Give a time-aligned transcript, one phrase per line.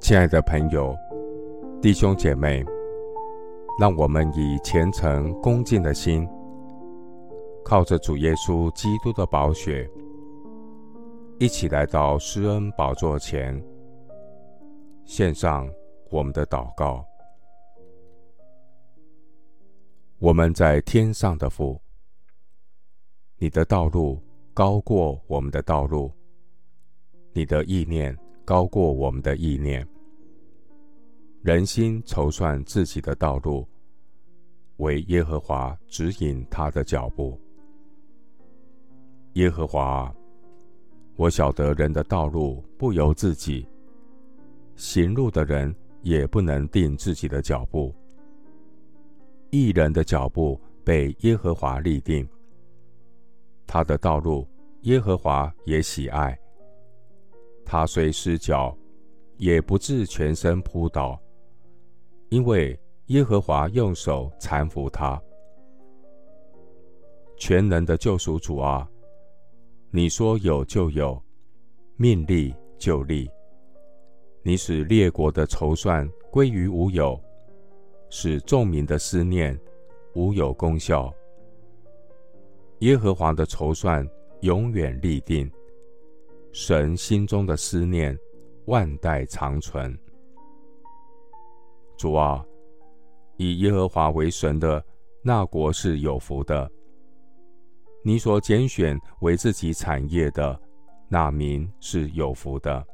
[0.00, 0.94] 亲爱的朋友、
[1.80, 2.64] 弟兄姐妹，
[3.78, 6.28] 让我们以虔诚恭敬的心，
[7.64, 9.88] 靠着主耶稣基督的宝血，
[11.38, 13.58] 一起来到施恩宝座前，
[15.04, 15.66] 献上
[16.10, 17.04] 我们的祷告。
[20.18, 21.80] 我们在天上的父，
[23.38, 24.20] 你的道路
[24.52, 26.12] 高过我们的道路，
[27.32, 29.86] 你的意念高过我们的意念。
[31.42, 33.66] 人心筹算自己的道路，
[34.76, 37.40] 为耶和华指引他的脚步。
[39.34, 40.14] 耶和华，
[41.16, 43.66] 我晓得人的道路不由自己，
[44.76, 47.94] 行路的人也不能定自己的脚步。
[49.50, 52.28] 一人的脚步被耶和华立定，
[53.66, 54.46] 他的道路
[54.82, 56.38] 耶和华也喜爱。
[57.64, 58.76] 他虽失脚，
[59.36, 61.20] 也不至全身扑倒，
[62.28, 65.20] 因为耶和华用手搀扶他。
[67.36, 68.88] 全能的救赎主啊，
[69.90, 71.20] 你说有就有，
[71.96, 73.28] 命立就立，
[74.42, 77.20] 你使列国的筹算归于无有。
[78.08, 79.58] 使众民的思念
[80.14, 81.12] 无有功效。
[82.80, 84.06] 耶和华的筹算
[84.42, 85.50] 永远立定，
[86.52, 88.16] 神心中的思念
[88.66, 89.98] 万代长存。
[91.96, 92.44] 主啊，
[93.36, 94.84] 以耶和华为神的
[95.22, 96.68] 那国是有福的；
[98.04, 100.60] 你所拣选为自己产业的
[101.08, 102.84] 那民是有福的。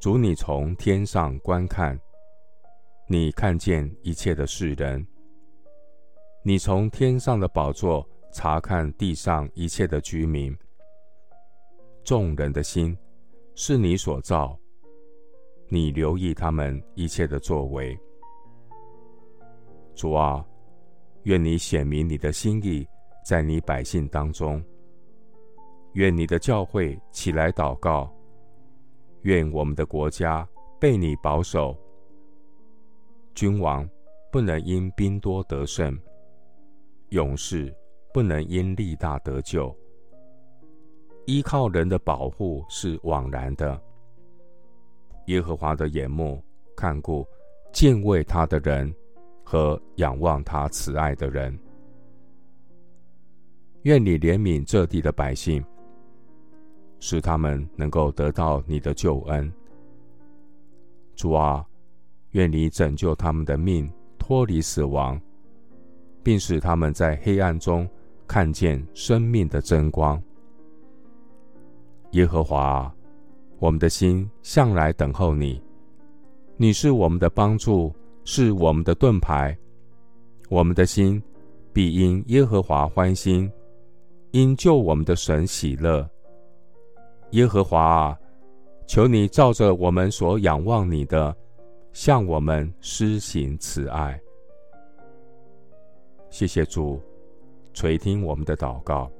[0.00, 1.98] 主，你从天上观看。
[3.10, 5.06] 你看见一切的世人，
[6.42, 10.56] 你从天上的宝座察看地上一切的居民。
[12.08, 12.96] 众人的心
[13.54, 14.58] 是你所造，
[15.68, 17.94] 你留意他们一切的作为。
[19.94, 20.42] 主啊，
[21.24, 22.88] 愿你显明你的心意
[23.26, 24.64] 在你百姓当中。
[25.92, 28.10] 愿你的教会起来祷告。
[29.24, 30.48] 愿我们的国家
[30.80, 31.76] 被你保守。
[33.34, 33.86] 君王
[34.32, 35.94] 不能因兵多得胜，
[37.10, 37.70] 勇士
[38.14, 39.76] 不能因力大得救。
[41.28, 43.78] 依靠人的保护是枉然的。
[45.26, 46.42] 耶和华的眼目
[46.74, 47.22] 看顾
[47.70, 48.90] 敬畏他的人
[49.44, 51.56] 和仰望他慈爱的人。
[53.82, 55.62] 愿你怜悯这地的百姓，
[56.98, 59.52] 使他们能够得到你的救恩。
[61.14, 61.62] 主啊。
[62.32, 65.18] 愿你拯救他们的命，脱离死亡，
[66.22, 67.88] 并使他们在黑暗中
[68.26, 70.22] 看见生命的真光。
[72.12, 72.92] 耶和华，
[73.58, 75.62] 我们的心向来等候你，
[76.56, 79.56] 你是我们的帮助，是我们的盾牌。
[80.48, 81.22] 我们的心
[81.72, 83.50] 必因耶和华欢心，
[84.30, 86.08] 因救我们的神喜乐。
[87.32, 88.18] 耶和华啊，
[88.86, 91.36] 求你照着我们所仰望你的。
[91.94, 94.20] 向我们施行慈爱，
[96.30, 97.00] 谢谢主
[97.72, 99.10] 垂听我们的祷告，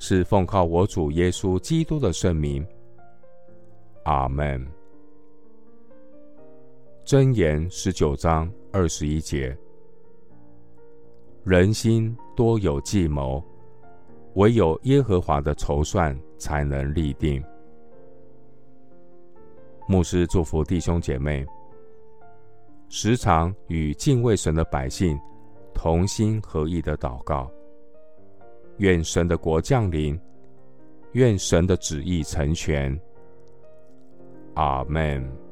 [0.00, 2.66] 是奉靠我主耶稣基督的圣名。
[4.04, 4.66] 阿门。
[7.04, 9.54] 箴言十九章二十一节：
[11.44, 13.44] 人心多有计谋，
[14.36, 17.44] 唯有耶和华的筹算才能立定。
[19.86, 21.46] 牧师祝福弟兄姐妹。
[22.88, 25.16] 时常与敬畏神的百姓
[25.74, 27.48] 同心合意的祷告，
[28.80, 30.18] 愿神的国降临，
[31.12, 32.98] 愿神的旨意成全。
[34.54, 35.49] 阿门。